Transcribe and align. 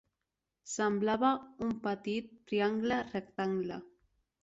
Semblava 0.75 1.29
un 1.67 1.77
petit 1.85 2.35
triangle 2.49 3.01
rectangle 3.15 3.83